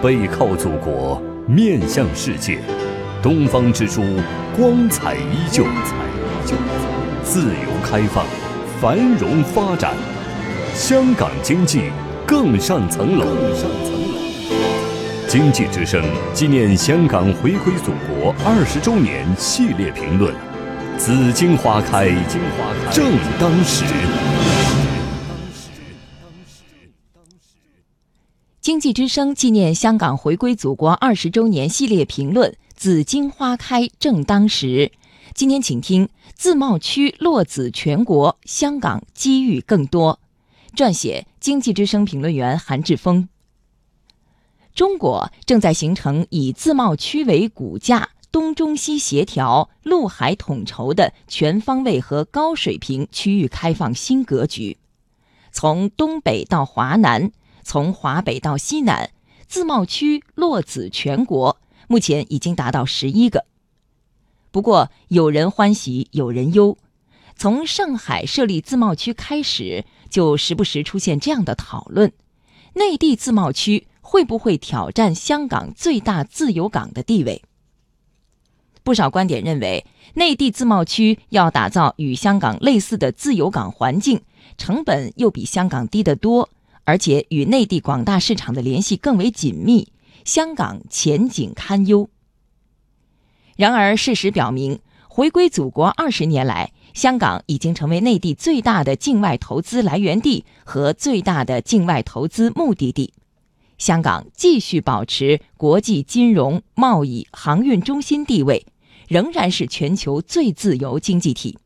[0.00, 2.60] 背靠祖国，面向世界，
[3.20, 4.02] 东方之珠
[4.56, 5.64] 光彩依旧，
[7.24, 8.24] 自由开放，
[8.80, 9.94] 繁荣发展，
[10.72, 11.90] 香港经济
[12.24, 13.26] 更上层楼。
[15.26, 16.00] 经济之声
[16.32, 20.32] 纪念香港回归祖国二十周年系列评论：
[20.96, 22.06] 紫荆花开
[22.92, 23.04] 正
[23.40, 23.84] 当时。
[28.60, 34.90] 经济之声纪念香港回归祖国二十周年系列评论：紫荆花开正当时。
[35.32, 40.18] 今天请听：自贸区落子全国，香港机遇更多。
[40.76, 43.28] 撰写：经济之声评论员韩志峰。
[44.74, 54.76] 中国正在形成以自贸区为骨架、东中西协调、陆海统筹的全方位和高水平区域开放新格局。
[55.52, 57.32] 从东北到华南，
[57.68, 59.10] 从华北到西南，
[59.46, 63.44] 自贸区落子全国，目前已经达到十一个。
[64.50, 66.78] 不过，有人欢喜，有人忧。
[67.36, 72.10] 从上海设立自贸区开始，就时不时出现这样的讨论：
[72.72, 73.86] 内地自贸区。
[74.00, 77.42] 会不会挑战香港最大自由港的地位？
[78.82, 84.22] 不少观点认为，内地自贸区要打造与香港类似的自由港环境，
[84.56, 86.48] 成本又比香港低得多，
[86.88, 89.92] 而且与内地广大市场的联系更为紧密，
[90.24, 92.08] 香港前景堪忧。
[93.56, 103.12] 然而，事实表明，回归祖国二十年来，香港已经成为内地最大的境外投资来源地和最大的境外投资目的地。
[103.76, 108.64] 香港继续保持国际金融、贸易、航运中心地位，
[109.08, 111.58] 仍然是全球最自由经济体。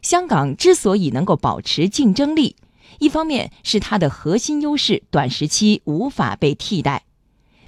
[0.00, 2.56] 香港之所以能够保持竞争力，
[3.00, 7.04] 一方面是它的核心优势短时期无法被替代，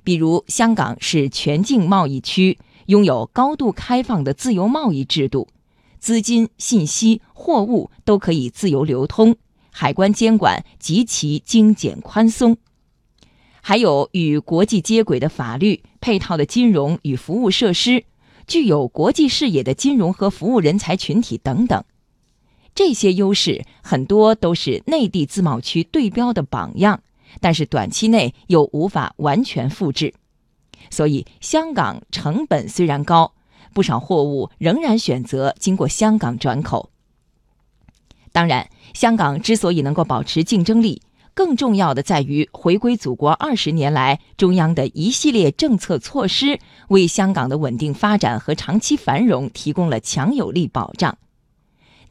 [0.05, 5.49] 比如香港是全境贸易区，拥有高度开放的自由贸易制度，
[5.99, 9.35] 资金、信息、货物都可以自由流通，
[9.71, 12.59] 海关监管极其精简宽松。
[13.63, 18.05] 还有与国际接轨的法律配套的金融与服务设施，
[18.47, 21.83] 具有国际视野的金融和服务人才群体等等，
[22.75, 27.03] 这些优势很多都是内地自贸区对标的榜样，
[27.41, 30.15] 但是短期内又无法完全复制。
[30.91, 33.33] 所以，香港成本虽然高，
[33.73, 36.91] 不少货物仍然选择经过香港转口。
[38.33, 41.03] 当然，香港之所以能够保持竞争力。
[41.35, 51.17] 更重要的在于，回归祖国二十年来，中央的一系列政策措施为香港的稳定发展和长期繁荣提供了强有力保障。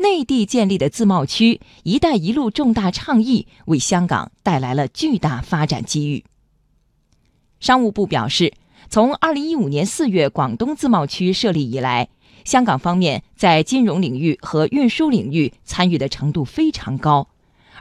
[0.01, 6.25] 内地建立的自贸区“一带一路”重大倡议为香港带来了巨大发展机遇。
[7.59, 8.53] 商务部表示，
[8.89, 12.09] 从二零一五年四月广东自贸区设立以来，
[12.43, 17.27] 香港方面在金融领域和运输领域参与的程度非常高。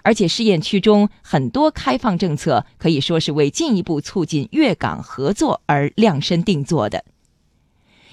[0.02, 7.04] 而且试验区中很多开放政策可以说是为进一步促进粤港合作而量身定做的。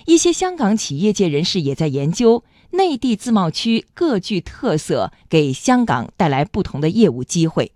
[0.05, 7.71] 一些香港企业界人士也在研究内地自贸区各具特色，给香港带来不同的业务机会。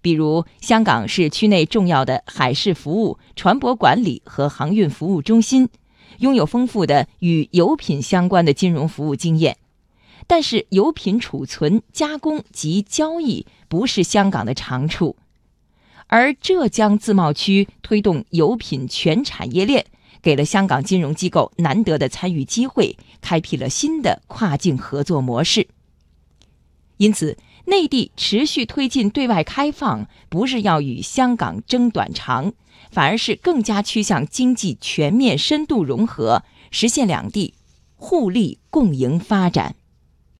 [0.00, 5.68] 比如，香港是区内重要的海事服务、船舶管理和航运服务中心，
[6.18, 9.58] 拥有丰富的与油品相关的金融服务经验。
[10.26, 15.16] 但是油品储存、加工及交易不是香港的长处，
[16.06, 19.86] 而浙江自贸区推动油品全产业链，
[20.22, 25.66] 给了香港金融机构难得的参与机会，开辟了新的跨境合作模式。
[26.98, 32.52] 因此，内地持续推进对外开放，不是要与香港争短长，
[32.90, 37.54] 反而是更加趋向经济全面深度融合，实现两地
[37.96, 39.74] 互利共赢发展。